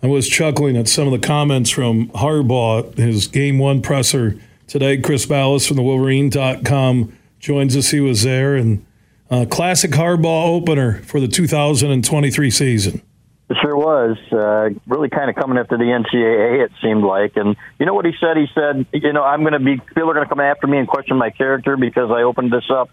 [0.00, 4.98] I was chuckling at some of the comments from Harbaugh, his game one presser today.
[4.98, 7.90] Chris Balas from the Wolverine.com joins us.
[7.90, 8.86] He was there and
[9.28, 13.02] uh, classic Harbaugh opener for the 2023 season.
[13.50, 14.16] It sure was.
[14.30, 17.36] Uh, really kind of coming after the NCAA, it seemed like.
[17.36, 18.36] And you know what he said?
[18.36, 20.78] He said, you know, I'm going to be, people are going to come after me
[20.78, 22.90] and question my character because I opened this up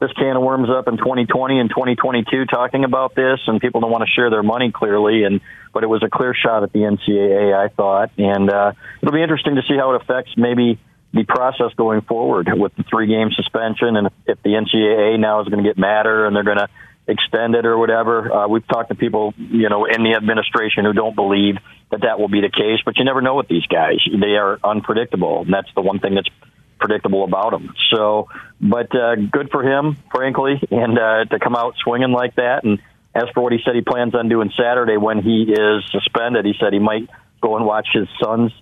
[0.00, 3.90] this can of worms up in 2020 and 2022 talking about this, and people don't
[3.90, 5.24] want to share their money clearly.
[5.24, 5.40] And
[5.72, 9.22] but it was a clear shot at the NCAA, I thought, and uh, it'll be
[9.22, 10.78] interesting to see how it affects maybe
[11.12, 15.48] the process going forward with the three game suspension, and if, the NCAA now is
[15.48, 16.68] going to get madder and they're going to
[17.06, 18.32] extend it or whatever.
[18.32, 21.56] Uh, we've talked to people, you know, in the administration who don't believe
[21.90, 23.98] that that will be the case, but you never know with these guys.
[24.10, 26.28] They are unpredictable, and that's the one thing that's
[26.84, 27.74] predictable about him.
[27.94, 28.28] So,
[28.60, 32.64] but uh, good for him, frankly, and uh, to come out swinging like that.
[32.64, 32.78] And
[33.14, 36.52] as for what he said he plans on doing Saturday when he is suspended, he
[36.60, 37.08] said he might
[37.40, 38.52] go and watch his son's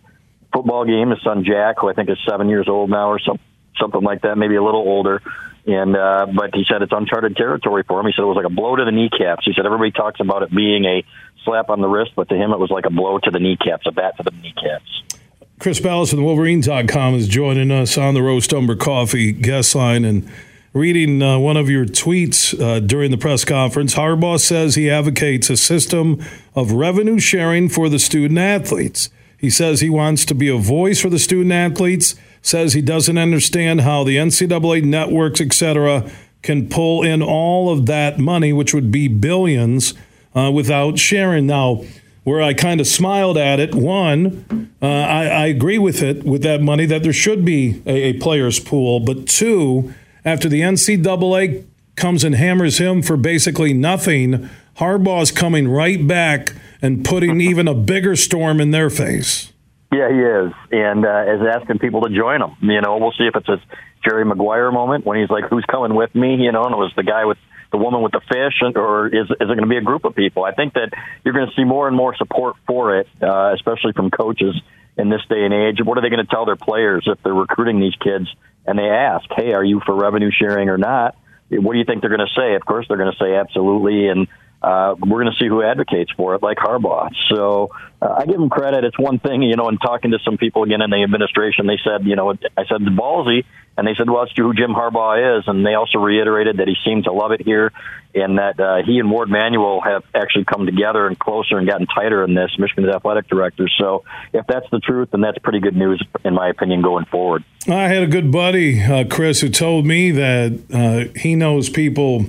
[0.53, 1.11] football game.
[1.11, 3.41] His son Jack, who I think is seven years old now, or some,
[3.81, 5.21] something like that, maybe a little older.
[5.67, 8.07] And uh, but he said it's uncharted territory for him.
[8.07, 9.45] He said it was like a blow to the kneecaps.
[9.45, 11.05] He said everybody talks about it being a
[11.45, 13.87] slap on the wrist, but to him it was like a blow to the kneecaps,
[13.87, 15.22] a bat to the kneecaps.
[15.63, 20.05] Chris Balas from the Wolverine.com is joining us on the Roast Umber Coffee guest line
[20.05, 20.29] and
[20.73, 23.95] reading uh, one of your tweets uh, during the press conference.
[23.95, 26.21] Harbaugh says he advocates a system
[26.57, 29.09] of revenue sharing for the student athletes.
[29.39, 33.17] He says he wants to be a voice for the student athletes, says he doesn't
[33.17, 36.11] understand how the NCAA networks, etc.,
[36.43, 39.95] can pull in all of that money, which would be billions,
[40.35, 41.47] uh, without sharing.
[41.47, 41.85] Now,
[42.25, 43.75] where I kind of smiled at it.
[43.75, 47.91] One, uh, I, I, agree with it with that money that there should be a,
[47.91, 48.99] a, players pool.
[48.99, 49.95] But two,
[50.25, 57.05] after the NCAA comes and hammers him for basically nothing, Harbaugh's coming right back and
[57.05, 59.53] putting even a bigger storm in their face.
[59.93, 62.57] Yeah, he is, and uh, is asking people to join him.
[62.63, 63.63] You know, we'll see if it's a
[64.03, 66.93] Jerry Maguire moment when he's like, "Who's coming with me?" You know, and it was
[66.97, 67.37] the guy with
[67.73, 70.15] the woman with the fish, or is, is it going to be a group of
[70.15, 70.45] people?
[70.45, 70.91] I think that
[71.25, 74.55] you're going to see more and more support for it, uh, especially from coaches
[74.97, 75.79] in this day and age.
[75.83, 78.29] What are they going to tell their players if they're recruiting these kids
[78.67, 81.17] and they ask, hey, are you for revenue sharing or not?
[81.51, 82.55] What do you think they're going to say?
[82.55, 84.09] Of course, they're going to say absolutely.
[84.09, 84.29] And
[84.63, 87.11] uh, we're going to see who advocates for it, like Harbaugh.
[87.29, 88.85] So uh, I give him credit.
[88.85, 91.79] It's one thing, you know, in talking to some people again in the administration, they
[91.83, 93.45] said, you know, I said ballsy,
[93.77, 96.77] and they said, well, it's who Jim Harbaugh is, and they also reiterated that he
[96.85, 97.73] seemed to love it here,
[98.15, 101.87] and that uh, he and Ward Manuel have actually come together and closer and gotten
[101.87, 102.51] tighter in this.
[102.59, 103.69] Michigan's athletic director.
[103.81, 107.45] So if that's the truth, then that's pretty good news, in my opinion, going forward.
[107.67, 112.27] I had a good buddy, uh, Chris, who told me that uh, he knows people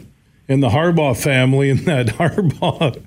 [0.48, 3.04] in the Harbaugh family, and that Harbaugh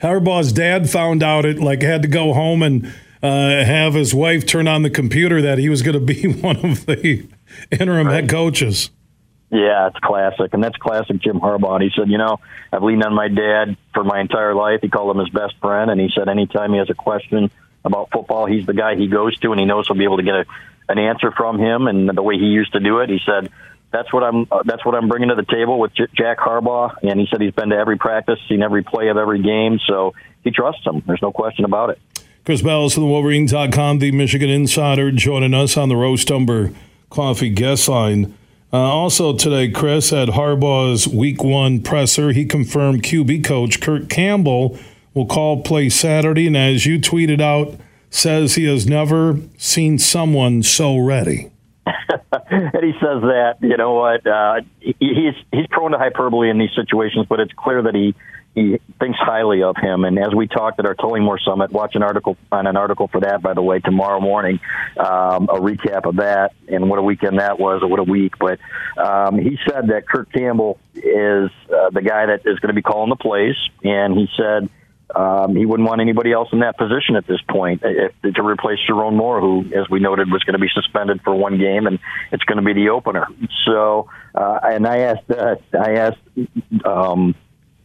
[0.00, 2.86] Harbaugh's dad found out it like had to go home and
[3.22, 6.56] uh, have his wife turn on the computer that he was going to be one
[6.56, 7.26] of the
[7.70, 8.14] interim right.
[8.14, 8.90] head coaches.
[9.50, 11.74] Yeah, it's classic, and that's classic Jim Harbaugh.
[11.74, 12.38] And he said, you know,
[12.72, 14.80] I've leaned on my dad for my entire life.
[14.80, 17.50] He called him his best friend, and he said anytime he has a question
[17.84, 20.22] about football, he's the guy he goes to, and he knows he'll be able to
[20.22, 20.46] get a,
[20.88, 21.86] an answer from him.
[21.86, 23.50] And the way he used to do it, he said,
[23.92, 24.46] that's what I'm.
[24.50, 26.94] Uh, that's what I'm bringing to the table with J- Jack Harbaugh.
[27.02, 30.14] And he said he's been to every practice, seen every play of every game, so
[30.42, 31.02] he trusts him.
[31.06, 31.98] There's no question about it.
[32.44, 36.72] Chris Balas from the Wolverine.com, the Michigan Insider, joining us on the Roast Umber
[37.08, 38.36] Coffee guest line.
[38.72, 44.78] Uh, also today, Chris at Harbaugh's Week One presser, he confirmed QB coach Kirk Campbell
[45.14, 47.78] will call play Saturday, and as you tweeted out,
[48.10, 51.51] says he has never seen someone so ready.
[52.50, 56.74] and he says that you know what uh, he's he's prone to hyperbole in these
[56.74, 58.14] situations, but it's clear that he
[58.54, 60.04] he thinks highly of him.
[60.04, 63.20] And as we talked at our Tullymore Summit, watch an article on an article for
[63.20, 64.60] that, by the way, tomorrow morning,
[64.98, 68.34] um, a recap of that and what a weekend that was, or what a week.
[68.38, 68.58] But
[68.98, 72.82] um, he said that Kirk Campbell is uh, the guy that is going to be
[72.82, 74.68] calling the plays, and he said
[75.14, 78.78] um, he wouldn't want anybody else in that position at this point if, to replace
[78.88, 81.98] Sherrone Moore, who, as we noted, was going to be suspended for one game, and
[82.30, 83.26] it's going to be the opener.
[83.66, 87.34] So, uh, and I asked, uh, I asked um,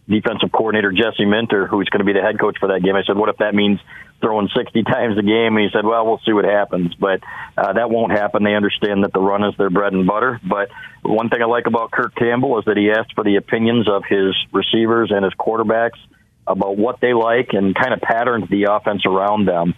[0.08, 2.96] defensive coordinator Jesse Minter, who's going to be the head coach for that game.
[2.96, 3.80] I said, "What if that means
[4.22, 7.20] throwing 60 times a game?" And he said, "Well, we'll see what happens, but
[7.58, 8.44] uh, that won't happen.
[8.44, 10.70] They understand that the run is their bread and butter." But
[11.04, 14.04] one thing I like about Kirk Campbell is that he asked for the opinions of
[14.08, 16.00] his receivers and his quarterbacks
[16.48, 19.76] about what they like and kind of patterns the offense around them.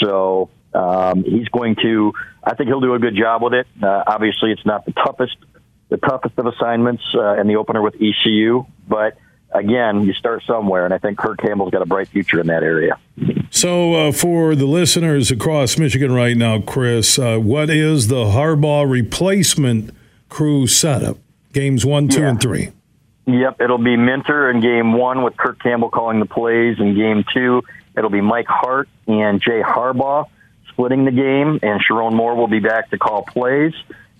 [0.00, 2.12] So um, he's going to.
[2.42, 3.66] I think he'll do a good job with it.
[3.82, 5.36] Uh, obviously, it's not the toughest,
[5.88, 9.16] the toughest of assignments uh, in the opener with ECU, but
[9.52, 12.62] again, you start somewhere, and I think Kirk Campbell's got a bright future in that
[12.62, 12.98] area.
[13.50, 18.88] So, uh, for the listeners across Michigan right now, Chris, uh, what is the Harbaugh
[18.88, 19.90] replacement
[20.28, 21.18] crew setup?
[21.52, 22.28] Games one, two, Yeah.
[22.30, 22.68] and three.
[23.26, 26.78] Yep, it'll be Minter in game one with Kirk Campbell calling the plays.
[26.78, 27.62] In game two,
[27.96, 30.26] it'll be Mike Hart and Jay Harbaugh
[30.68, 33.72] splitting the game, and Sherrone Moore will be back to call plays.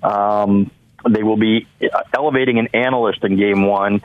[0.02, 0.70] Um,
[1.08, 1.68] they will be
[2.12, 4.02] elevating an analyst in game one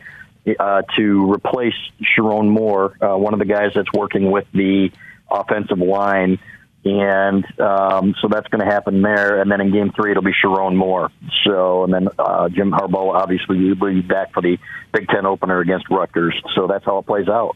[0.59, 4.91] uh, to replace Sherrone Moore, uh, one of the guys that's working with the
[5.31, 6.39] offensive line.
[6.83, 9.39] And um, so that's going to happen there.
[9.39, 11.11] And then in game three, it'll be Sherrone Moore.
[11.45, 14.57] So, and then uh, Jim Harbaugh obviously will be back for the
[14.91, 16.33] Big Ten opener against Rutgers.
[16.55, 17.55] So that's how it plays out.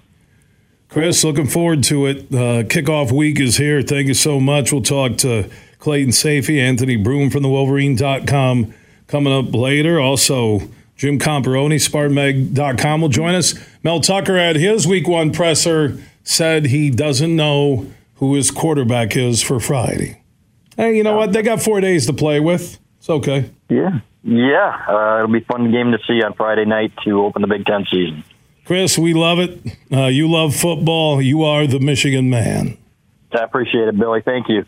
[0.90, 2.18] Chris, looking forward to it.
[2.32, 3.82] Uh, kickoff week is here.
[3.82, 4.72] Thank you so much.
[4.72, 5.50] We'll talk to
[5.80, 8.74] Clayton Sayfie, Anthony Broome from the Wolverine.com
[9.08, 10.00] coming up later.
[10.00, 10.62] Also,
[10.96, 13.56] Jim Comparoni, SpartanMag.com will join us.
[13.84, 19.42] Mel Tucker at his week one presser said he doesn't know who his quarterback is
[19.42, 20.22] for Friday.
[20.78, 21.34] Hey, you know what?
[21.34, 22.80] They got four days to play with.
[22.98, 23.52] It's okay.
[23.70, 24.00] Yeah.
[24.24, 24.86] Yeah.
[24.88, 27.66] Uh, it'll be a fun game to see on Friday night to open the Big
[27.66, 28.24] Ten season.
[28.66, 29.60] Chris, we love it.
[29.92, 31.22] Uh, you love football.
[31.22, 32.78] You are the Michigan man.
[33.32, 34.22] I appreciate it, Billy.
[34.22, 34.66] Thank you.